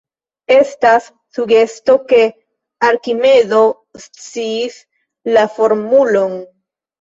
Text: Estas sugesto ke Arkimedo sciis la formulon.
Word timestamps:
Estas 0.53 1.09
sugesto 1.37 1.95
ke 2.11 2.21
Arkimedo 2.87 3.61
sciis 4.07 4.81
la 5.37 5.45
formulon. 5.59 6.35